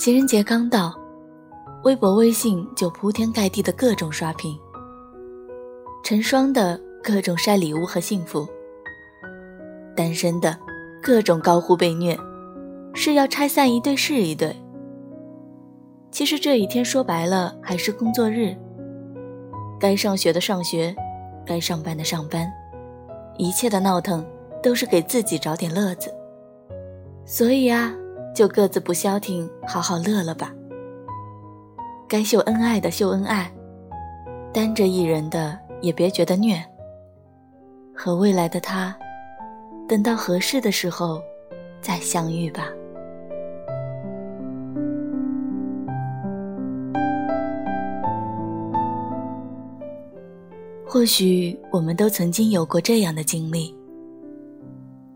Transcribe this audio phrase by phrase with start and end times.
[0.00, 0.98] 情人节刚到，
[1.84, 4.58] 微博、微信就铺天盖地的各种刷屏，
[6.02, 8.48] 成双的各种晒礼物和幸福，
[9.94, 10.58] 单身的
[11.02, 12.18] 各种高呼被虐，
[12.94, 14.56] 是要拆散一对是一对。
[16.10, 18.56] 其实这一天说白了还是工作日，
[19.78, 20.96] 该上学的上学，
[21.44, 22.50] 该上班的上班，
[23.36, 24.26] 一切的闹腾
[24.62, 26.10] 都是给自己找点乐子。
[27.26, 27.94] 所以啊。
[28.34, 30.52] 就各自不消停，好好乐了吧。
[32.08, 33.52] 该秀恩爱的秀恩爱，
[34.52, 36.62] 单着一人的也别觉得虐。
[37.94, 38.96] 和未来的他，
[39.86, 41.20] 等到合适的时候
[41.80, 42.68] 再相遇吧。
[50.86, 53.72] 或许我们都曾经有过这样的经历：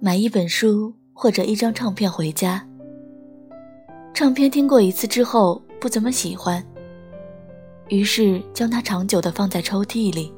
[0.00, 2.62] 买一本书或者一张唱片回家。
[4.14, 6.62] 唱片听过一次之后不怎么喜欢，
[7.88, 10.32] 于是将它长久地放在抽屉里。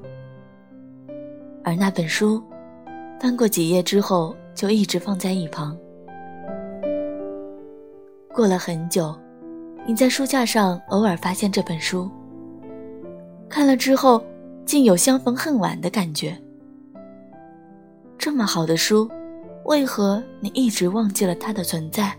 [1.64, 2.42] 而那本书，
[3.20, 5.76] 翻过几页之后就一直放在一旁。
[8.32, 9.14] 过了很久，
[9.86, 12.08] 你在书架上偶尔发现这本书，
[13.48, 14.24] 看了之后
[14.64, 16.36] 竟有相逢恨晚的感觉。
[18.16, 19.10] 这么好的书，
[19.64, 22.16] 为何你一直忘记了它的存在？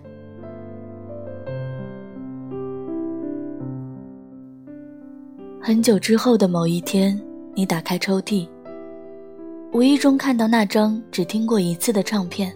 [5.67, 7.19] 很久之后的某一天，
[7.55, 8.47] 你打开抽屉，
[9.73, 12.55] 无意中看到那张只听过一次的唱片。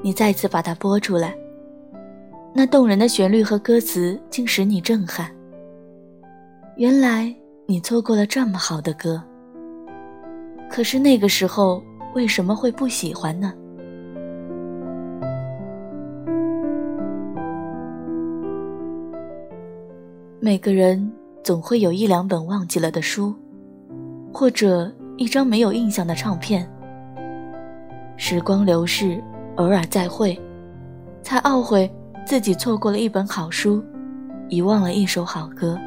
[0.00, 1.36] 你再次把它播出来，
[2.54, 5.30] 那动人的旋律和歌词竟使你震撼。
[6.78, 7.30] 原来
[7.66, 9.22] 你错过了这么好的歌，
[10.70, 13.52] 可是那个时候为什么会不喜欢呢？
[20.40, 21.12] 每个人。
[21.44, 23.34] 总会有一两本忘记了的书，
[24.32, 26.66] 或者一张没有印象的唱片。
[28.16, 29.22] 时光流逝，
[29.56, 30.40] 偶尔再会，
[31.22, 31.88] 才懊悔
[32.24, 33.84] 自己错过了一本好书，
[34.48, 35.78] 遗忘了一首好歌。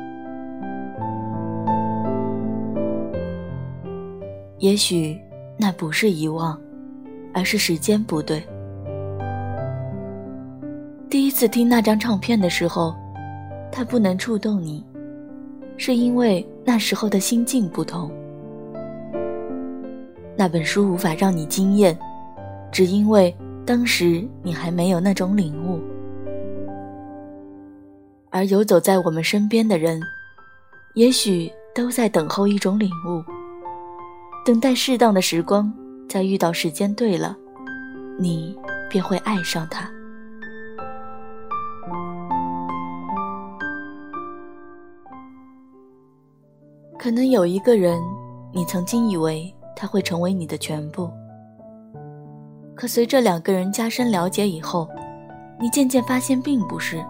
[4.59, 5.19] 也许
[5.57, 6.55] 那不是遗忘，
[7.33, 8.47] 而是时间不对。
[11.09, 12.93] 第一次听那张唱片的时候，
[13.71, 14.85] 它不能触动你。
[15.77, 18.11] 是因为那时候的心境不同，
[20.35, 21.97] 那本书无法让你惊艳，
[22.71, 23.33] 只因为
[23.65, 25.79] 当时你还没有那种领悟。
[28.29, 30.01] 而游走在我们身边的人，
[30.95, 33.23] 也许都在等候一种领悟，
[34.45, 35.71] 等待适当的时光，
[36.09, 37.37] 再遇到时间对了，
[38.19, 38.57] 你
[38.89, 39.89] 便会爱上他。
[47.07, 48.03] 可能有一个人，
[48.51, 51.09] 你曾经以为他会成为你的全部，
[52.75, 54.85] 可随着两个人加深了解以后，
[55.57, 57.01] 你渐渐发现并不是。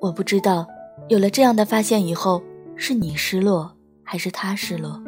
[0.00, 0.66] 我不知道，
[1.08, 2.42] 有了这样的发现以后，
[2.74, 3.70] 是你失落
[4.02, 4.98] 还是他失落？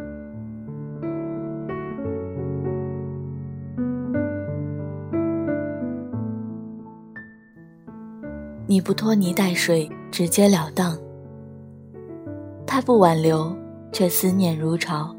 [8.67, 10.95] 你不拖泥带水，直截了当。
[12.71, 13.51] 他不挽留，
[13.91, 15.17] 却思念如潮。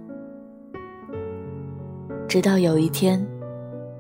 [2.27, 3.25] 直到有一天，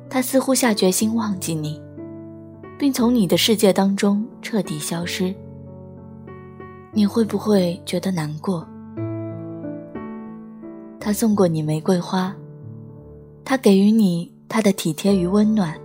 [0.07, 1.81] 他似乎下决心忘记你，
[2.77, 5.33] 并从你的世界当中彻底消失。
[6.91, 8.65] 你会不会觉得难过？
[10.99, 12.35] 他送过你玫瑰花，
[13.43, 15.75] 他给予你他的体贴与温暖，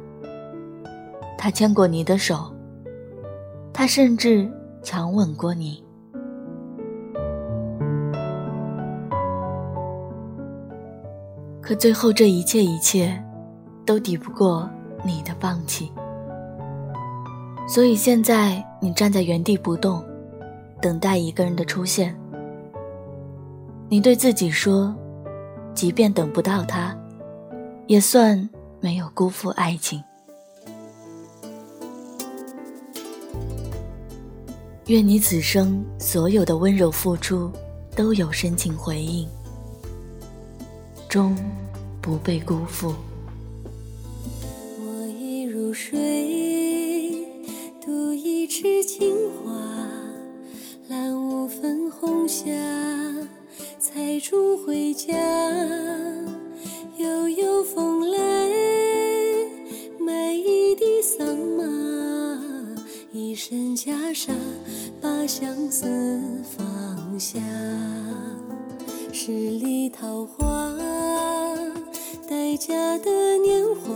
[1.38, 2.52] 他牵过你的手，
[3.72, 4.46] 他甚至
[4.82, 5.83] 强吻过你。
[11.66, 13.18] 可最后，这一切一切，
[13.86, 14.68] 都抵不过
[15.02, 15.90] 你的放弃。
[17.66, 20.04] 所以现在你站在原地不动，
[20.82, 22.14] 等待一个人的出现。
[23.88, 24.94] 你对自己说，
[25.74, 26.94] 即便等不到他，
[27.86, 28.46] 也算
[28.78, 30.04] 没有辜负爱情。
[34.88, 37.50] 愿你此生所有的温柔付出，
[37.96, 39.26] 都有深情回应。
[41.14, 41.32] 终
[42.02, 42.92] 不被辜负。
[44.80, 47.24] 我已入睡，
[47.80, 49.52] 独一池青花，
[50.88, 52.50] 蓝雾粉红霞，
[53.78, 55.14] 采竹回家。
[56.96, 58.18] 悠悠风来，
[60.00, 62.74] 买一地桑麻，
[63.12, 64.32] 一身袈裟，
[65.00, 66.20] 把相思
[66.58, 67.38] 放下。
[69.12, 70.43] 十里桃花，
[72.56, 73.90] 家的年华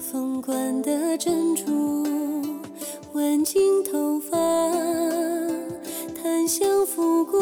[0.00, 2.04] 凤冠的珍珠
[3.12, 4.36] 挽进头发
[6.20, 7.40] 檀香拂过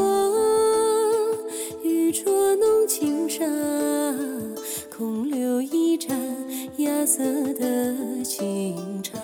[1.83, 3.45] 玉镯弄轻纱
[4.95, 6.19] 空留一盏
[6.77, 7.23] 芽色
[7.55, 9.19] 的清茶。